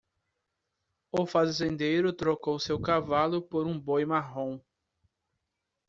[1.11, 4.59] O fazendeiro trocou seu cavalo por um boi marrom.